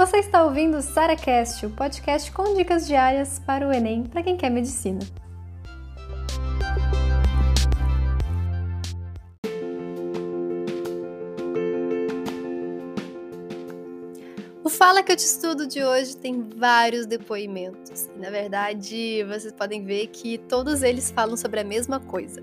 Você 0.00 0.16
está 0.16 0.42
ouvindo 0.42 0.78
o 0.78 0.80
SaraCast, 0.80 1.66
o 1.66 1.70
podcast 1.72 2.32
com 2.32 2.54
dicas 2.54 2.86
diárias 2.86 3.38
para 3.38 3.68
o 3.68 3.70
Enem 3.70 4.04
para 4.04 4.22
quem 4.22 4.34
quer 4.34 4.48
medicina. 4.48 4.98
O 14.64 14.70
Fala 14.70 15.02
que 15.02 15.12
eu 15.12 15.16
te 15.16 15.26
estudo 15.26 15.66
de 15.66 15.84
hoje 15.84 16.16
tem 16.16 16.48
vários 16.48 17.04
depoimentos. 17.04 18.06
E, 18.16 18.18
na 18.18 18.30
verdade, 18.30 19.22
vocês 19.24 19.52
podem 19.52 19.84
ver 19.84 20.06
que 20.06 20.38
todos 20.38 20.82
eles 20.82 21.10
falam 21.10 21.36
sobre 21.36 21.60
a 21.60 21.64
mesma 21.64 22.00
coisa: 22.00 22.42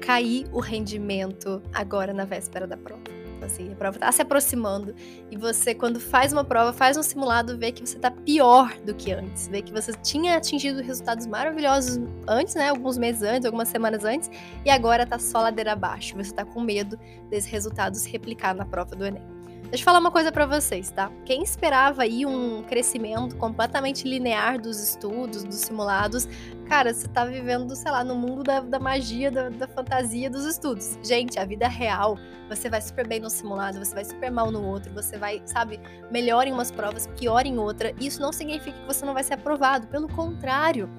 cair 0.00 0.46
o 0.50 0.58
rendimento 0.58 1.62
agora 1.70 2.14
na 2.14 2.24
véspera 2.24 2.66
da 2.66 2.78
prova 2.78 3.23
assim, 3.44 3.72
a 3.72 3.76
prova 3.76 3.96
está 3.96 4.10
se 4.10 4.22
aproximando 4.22 4.94
e 5.30 5.36
você, 5.36 5.74
quando 5.74 6.00
faz 6.00 6.32
uma 6.32 6.44
prova, 6.44 6.72
faz 6.72 6.96
um 6.96 7.02
simulado, 7.02 7.56
vê 7.58 7.72
que 7.72 7.86
você 7.86 7.96
está 7.96 8.10
pior 8.10 8.76
do 8.84 8.94
que 8.94 9.12
antes, 9.12 9.48
vê 9.48 9.62
que 9.62 9.72
você 9.72 9.92
tinha 10.02 10.36
atingido 10.36 10.82
resultados 10.82 11.26
maravilhosos 11.26 12.00
antes, 12.26 12.54
né, 12.54 12.68
alguns 12.68 12.98
meses 12.98 13.22
antes, 13.22 13.44
algumas 13.44 13.68
semanas 13.68 14.04
antes, 14.04 14.30
e 14.64 14.70
agora 14.70 15.04
está 15.04 15.18
só 15.18 15.40
ladeira 15.40 15.72
abaixo, 15.72 16.14
você 16.14 16.30
está 16.30 16.44
com 16.44 16.60
medo 16.60 16.98
desses 17.30 17.50
resultados 17.50 18.04
replicar 18.04 18.54
na 18.54 18.64
prova 18.64 18.94
do 18.96 19.04
Enem. 19.04 19.34
Deixa 19.74 19.82
eu 19.82 19.84
falar 19.86 19.98
uma 19.98 20.10
coisa 20.10 20.30
para 20.30 20.46
vocês, 20.46 20.90
tá? 20.90 21.10
Quem 21.24 21.42
esperava 21.42 22.02
aí 22.02 22.24
um 22.24 22.62
crescimento 22.62 23.34
completamente 23.36 24.06
linear 24.06 24.60
dos 24.60 24.80
estudos, 24.80 25.42
dos 25.42 25.56
simulados, 25.56 26.28
cara, 26.64 26.92
você 26.92 27.06
tá 27.08 27.24
vivendo, 27.24 27.74
sei 27.76 27.90
lá, 27.90 28.02
no 28.02 28.14
mundo 28.14 28.42
da, 28.42 28.60
da 28.60 28.78
magia, 28.78 29.30
da, 29.30 29.48
da, 29.48 29.68
fantasia 29.68 30.28
dos 30.28 30.44
estudos. 30.44 30.98
Gente, 31.02 31.38
a 31.38 31.44
vida 31.44 31.68
real, 31.68 32.18
você 32.48 32.68
vai 32.68 32.80
super 32.80 33.06
bem 33.06 33.20
no 33.20 33.30
simulado, 33.30 33.78
você 33.78 33.94
vai 33.94 34.04
super 34.04 34.30
mal 34.30 34.50
no 34.50 34.64
outro, 34.66 34.92
você 34.92 35.16
vai, 35.16 35.42
sabe, 35.44 35.80
melhor 36.10 36.46
em 36.46 36.52
umas 36.52 36.70
provas, 36.70 37.06
pior 37.18 37.46
em 37.46 37.58
outra. 37.58 37.94
Isso 38.00 38.20
não 38.20 38.32
significa 38.32 38.78
que 38.78 38.86
você 38.86 39.04
não 39.04 39.14
vai 39.14 39.22
ser 39.22 39.34
aprovado, 39.34 39.86
pelo 39.88 40.08
contrário. 40.08 40.90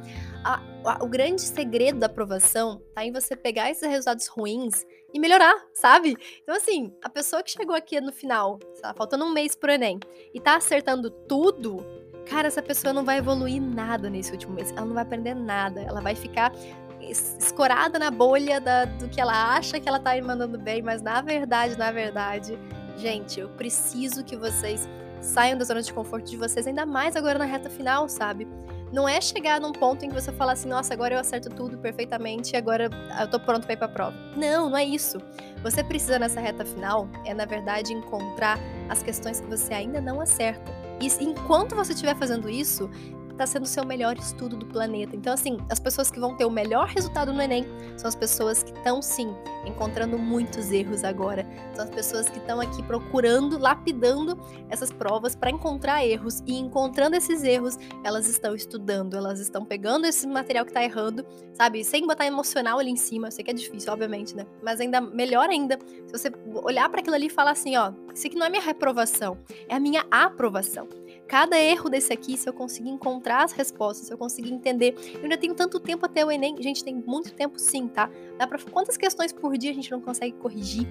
A, 0.43 0.61
a, 0.85 1.03
o 1.03 1.07
grande 1.07 1.41
segredo 1.41 1.99
da 1.99 2.05
aprovação 2.05 2.81
tá 2.93 3.03
em 3.05 3.11
você 3.11 3.35
pegar 3.35 3.69
esses 3.69 3.87
resultados 3.87 4.27
ruins 4.27 4.85
e 5.13 5.19
melhorar, 5.19 5.55
sabe? 5.73 6.15
Então, 6.43 6.55
assim, 6.55 6.93
a 7.01 7.09
pessoa 7.09 7.41
que 7.41 7.51
chegou 7.51 7.75
aqui 7.75 7.99
no 8.01 8.11
final, 8.11 8.59
lá, 8.83 8.93
faltando 8.93 9.25
um 9.25 9.31
mês 9.31 9.55
pro 9.55 9.71
Enem, 9.71 9.99
e 10.33 10.39
tá 10.39 10.57
acertando 10.57 11.09
tudo, 11.09 11.77
cara, 12.25 12.47
essa 12.47 12.61
pessoa 12.61 12.93
não 12.93 13.05
vai 13.05 13.17
evoluir 13.17 13.61
nada 13.61 14.09
nesse 14.09 14.31
último 14.31 14.53
mês. 14.53 14.71
Ela 14.71 14.85
não 14.85 14.93
vai 14.93 15.03
aprender 15.03 15.33
nada. 15.33 15.81
Ela 15.81 16.01
vai 16.01 16.15
ficar 16.15 16.51
escorada 16.99 17.99
na 17.99 18.09
bolha 18.09 18.59
da, 18.59 18.85
do 18.85 19.07
que 19.07 19.19
ela 19.21 19.55
acha 19.55 19.79
que 19.79 19.87
ela 19.87 19.99
tá 19.99 20.19
mandando 20.21 20.57
bem, 20.57 20.81
mas 20.81 21.01
na 21.01 21.21
verdade, 21.21 21.77
na 21.77 21.91
verdade, 21.91 22.57
gente, 22.97 23.39
eu 23.39 23.49
preciso 23.49 24.23
que 24.23 24.35
vocês 24.35 24.87
saiam 25.21 25.57
da 25.57 25.65
zona 25.65 25.81
de 25.81 25.93
conforto 25.93 26.29
de 26.29 26.37
vocês, 26.37 26.67
ainda 26.67 26.85
mais 26.85 27.15
agora 27.15 27.39
na 27.39 27.45
reta 27.45 27.69
final, 27.69 28.07
sabe? 28.07 28.47
Não 28.93 29.09
é 29.09 29.19
chegar 29.19 29.59
num 29.59 29.71
ponto 29.71 30.05
em 30.05 30.09
que 30.09 30.15
você 30.15 30.31
fala 30.31 30.53
assim, 30.53 30.69
nossa, 30.69 30.93
agora 30.93 31.15
eu 31.15 31.19
acerto 31.19 31.49
tudo 31.49 31.77
perfeitamente 31.77 32.53
e 32.53 32.57
agora 32.57 32.89
eu 33.19 33.27
tô 33.29 33.39
pronto 33.39 33.65
para 33.65 33.73
ir 33.73 33.77
pra 33.77 33.87
prova. 33.87 34.15
Não, 34.37 34.69
não 34.69 34.77
é 34.77 34.85
isso. 34.85 35.17
Você 35.63 35.83
precisa 35.83 36.19
nessa 36.19 36.39
reta 36.39 36.63
final 36.63 37.09
é, 37.25 37.33
na 37.33 37.45
verdade, 37.45 37.93
encontrar 37.93 38.59
as 38.87 39.01
questões 39.01 39.41
que 39.41 39.47
você 39.47 39.73
ainda 39.73 39.99
não 39.99 40.21
acerta. 40.21 40.84
E 40.99 41.07
enquanto 41.23 41.75
você 41.75 41.93
estiver 41.93 42.15
fazendo 42.15 42.49
isso, 42.49 42.89
está 43.35 43.45
sendo 43.45 43.63
o 43.63 43.67
seu 43.67 43.85
melhor 43.85 44.17
estudo 44.17 44.55
do 44.55 44.65
planeta. 44.65 45.15
Então, 45.15 45.33
assim, 45.33 45.57
as 45.69 45.79
pessoas 45.79 46.09
que 46.09 46.19
vão 46.19 46.35
ter 46.35 46.45
o 46.45 46.49
melhor 46.49 46.87
resultado 46.87 47.33
no 47.33 47.41
Enem 47.41 47.65
são 47.97 48.07
as 48.07 48.15
pessoas 48.15 48.63
que 48.63 48.71
estão, 48.71 49.01
sim, 49.01 49.33
encontrando 49.65 50.17
muitos 50.17 50.71
erros 50.71 51.03
agora. 51.03 51.45
São 51.73 51.83
as 51.83 51.89
pessoas 51.89 52.29
que 52.29 52.39
estão 52.39 52.59
aqui 52.59 52.81
procurando, 52.83 53.59
lapidando 53.59 54.39
essas 54.69 54.91
provas 54.91 55.35
para 55.35 55.49
encontrar 55.49 56.05
erros. 56.05 56.41
E 56.45 56.57
encontrando 56.57 57.15
esses 57.15 57.43
erros, 57.43 57.77
elas 58.03 58.27
estão 58.27 58.55
estudando, 58.55 59.15
elas 59.15 59.39
estão 59.39 59.65
pegando 59.65 60.05
esse 60.05 60.25
material 60.25 60.65
que 60.65 60.71
está 60.71 60.83
errando, 60.83 61.25
sabe? 61.53 61.83
Sem 61.83 62.07
botar 62.07 62.25
emocional 62.25 62.79
ali 62.79 62.91
em 62.91 62.95
cima. 62.95 63.27
Eu 63.27 63.31
sei 63.31 63.43
que 63.43 63.51
é 63.51 63.53
difícil, 63.53 63.91
obviamente, 63.91 64.35
né? 64.35 64.45
Mas 64.63 64.79
ainda 64.79 65.01
melhor 65.01 65.49
ainda, 65.49 65.77
se 66.07 66.11
você 66.11 66.31
olhar 66.63 66.89
para 66.89 67.01
aquilo 67.01 67.15
ali 67.15 67.27
e 67.27 67.29
falar 67.29 67.51
assim: 67.51 67.75
ó, 67.75 67.91
isso 68.13 68.27
aqui 68.27 68.35
não 68.35 68.45
é 68.45 68.49
minha 68.49 68.63
reprovação, 68.63 69.37
é 69.67 69.75
a 69.75 69.79
minha 69.79 70.05
aprovação. 70.09 70.87
Cada 71.27 71.59
erro 71.59 71.89
desse 71.89 72.13
aqui, 72.13 72.37
se 72.37 72.47
eu 72.47 72.53
conseguir 72.53 72.89
encontrar 72.89 73.43
as 73.43 73.51
respostas, 73.51 74.07
se 74.07 74.13
eu 74.13 74.17
conseguir 74.17 74.53
entender, 74.53 74.95
eu 75.15 75.23
ainda 75.23 75.37
tenho 75.37 75.55
tanto 75.55 75.79
tempo 75.79 76.05
até 76.05 76.23
o 76.23 76.31
Enem. 76.31 76.61
Gente, 76.61 76.83
tem 76.83 76.95
muito 76.95 77.33
tempo 77.33 77.57
sim, 77.57 77.87
tá? 77.87 78.09
Dá 78.37 78.45
pra... 78.45 78.59
Quantas 78.71 78.95
questões 78.95 79.33
por 79.33 79.57
dia 79.57 79.71
a 79.71 79.73
gente 79.73 79.89
não 79.91 79.99
consegue 79.99 80.33
corrigir? 80.33 80.87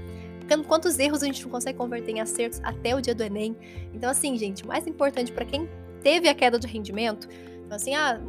Quantos 0.66 0.98
erros 0.98 1.22
a 1.22 1.26
gente 1.26 1.42
não 1.42 1.50
consegue 1.50 1.78
converter 1.78 2.12
em 2.12 2.20
acertos 2.20 2.60
até 2.62 2.94
o 2.94 3.00
dia 3.00 3.14
do 3.14 3.22
Enem? 3.22 3.56
Então, 3.94 4.10
assim, 4.10 4.36
gente, 4.36 4.64
o 4.64 4.66
mais 4.66 4.86
importante 4.86 5.32
para 5.32 5.44
quem 5.44 5.68
teve 6.02 6.28
a 6.28 6.34
queda 6.34 6.58
de 6.58 6.66
rendimento, 6.66 7.28
então, 7.64 7.76
assim, 7.76 7.94
ah, 7.94 8.20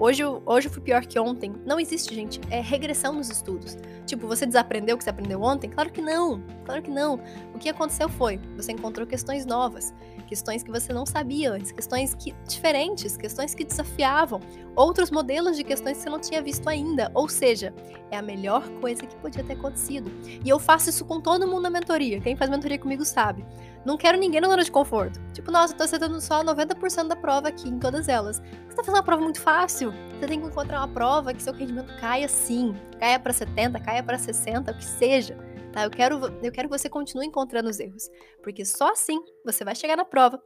Hoje, 0.00 0.24
hoje 0.24 0.66
eu 0.66 0.72
fui 0.72 0.80
pior 0.80 1.04
que 1.04 1.20
ontem. 1.20 1.52
Não 1.66 1.78
existe, 1.78 2.14
gente. 2.14 2.40
É 2.48 2.58
regressão 2.58 3.12
nos 3.12 3.28
estudos. 3.28 3.76
Tipo, 4.06 4.26
você 4.26 4.46
desaprendeu 4.46 4.94
o 4.94 4.98
que 4.98 5.04
você 5.04 5.10
aprendeu 5.10 5.42
ontem? 5.42 5.68
Claro 5.68 5.92
que 5.92 6.00
não. 6.00 6.42
Claro 6.64 6.80
que 6.80 6.90
não. 6.90 7.20
O 7.54 7.58
que 7.58 7.68
aconteceu 7.68 8.08
foi, 8.08 8.40
você 8.56 8.72
encontrou 8.72 9.06
questões 9.06 9.44
novas, 9.44 9.92
questões 10.26 10.62
que 10.62 10.70
você 10.70 10.90
não 10.90 11.04
sabia 11.04 11.52
antes, 11.52 11.70
questões 11.70 12.14
que, 12.14 12.34
diferentes, 12.48 13.14
questões 13.14 13.54
que 13.54 13.62
desafiavam, 13.62 14.40
outros 14.74 15.10
modelos 15.10 15.54
de 15.54 15.64
questões 15.64 15.98
que 15.98 16.04
você 16.04 16.08
não 16.08 16.18
tinha 16.18 16.40
visto 16.40 16.66
ainda. 16.66 17.10
Ou 17.12 17.28
seja, 17.28 17.74
é 18.10 18.16
a 18.16 18.22
melhor 18.22 18.66
coisa 18.80 19.06
que 19.06 19.14
podia 19.16 19.44
ter 19.44 19.52
acontecido. 19.52 20.10
E 20.42 20.48
eu 20.48 20.58
faço 20.58 20.88
isso 20.88 21.04
com 21.04 21.20
todo 21.20 21.46
mundo 21.46 21.62
na 21.62 21.70
mentoria. 21.70 22.20
Quem 22.22 22.36
faz 22.36 22.48
mentoria 22.48 22.78
comigo 22.78 23.04
sabe. 23.04 23.44
Não 23.84 23.96
quero 23.96 24.18
ninguém 24.18 24.40
na 24.40 24.48
zona 24.48 24.62
de 24.62 24.70
conforto. 24.70 25.20
Tipo, 25.32 25.50
nossa, 25.50 25.72
eu 25.72 25.78
tô 25.78 25.84
acertando 25.84 26.20
só 26.20 26.44
90% 26.44 27.08
da 27.08 27.16
prova 27.16 27.48
aqui, 27.48 27.68
em 27.68 27.78
todas 27.78 28.08
elas. 28.08 28.38
Você 28.38 28.76
tá 28.76 28.82
fazendo 28.82 28.96
uma 28.96 29.02
prova 29.02 29.22
muito 29.22 29.40
fácil. 29.40 29.89
Você 30.18 30.26
tem 30.26 30.40
que 30.40 30.46
encontrar 30.46 30.80
uma 30.80 30.88
prova 30.88 31.32
que 31.32 31.42
seu 31.42 31.52
rendimento 31.52 31.94
caia 31.98 32.28
sim. 32.28 32.74
Caia 32.98 33.18
para 33.18 33.32
70, 33.32 33.80
caia 33.80 34.02
para 34.02 34.18
60, 34.18 34.70
o 34.70 34.76
que 34.76 34.84
seja. 34.84 35.36
Tá? 35.72 35.84
Eu 35.84 35.90
quero, 35.90 36.18
eu 36.42 36.52
quero 36.52 36.68
que 36.68 36.78
você 36.78 36.88
continue 36.88 37.26
encontrando 37.26 37.68
os 37.68 37.78
erros. 37.78 38.10
Porque 38.42 38.64
só 38.64 38.92
assim 38.92 39.20
você 39.44 39.64
vai 39.64 39.74
chegar 39.74 39.96
na 39.96 40.04
prova, 40.04 40.42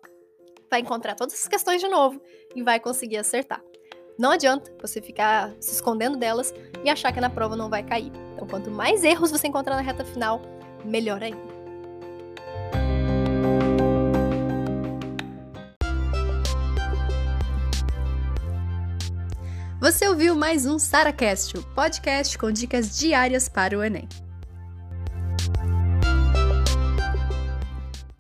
vai 0.71 0.81
encontrar 0.81 1.15
todas 1.15 1.35
as 1.35 1.49
questões 1.49 1.81
de 1.81 1.89
novo 1.89 2.21
e 2.55 2.63
vai 2.63 2.79
conseguir 2.81 3.17
acertar. 3.17 3.63
Não 4.19 4.31
adianta 4.31 4.73
você 4.81 5.03
ficar 5.03 5.53
se 5.61 5.73
escondendo 5.73 6.17
delas 6.17 6.55
e 6.85 6.91
achar 6.91 7.13
que 7.13 7.21
na 7.21 7.31
prova 7.31 7.57
não 7.57 7.69
vai 7.69 7.83
cair. 7.83 8.13
Então, 8.35 8.47
quanto 8.47 8.71
mais 8.71 9.03
erros 9.03 9.31
você 9.31 9.49
encontrar 9.49 9.75
na 9.77 9.83
reta 9.83 10.05
final, 10.05 10.41
melhor 10.85 11.23
ainda. 11.23 11.54
Você 19.85 20.09
ouviu 20.09 20.35
mais 20.35 20.65
um 20.65 20.79
SaraCast, 20.79 21.59
o 21.59 21.63
podcast 21.63 22.39
com 22.39 22.51
dicas 22.51 22.97
diárias 22.97 23.51
para 23.51 23.79
o 23.79 23.85
Enem. 23.85 24.09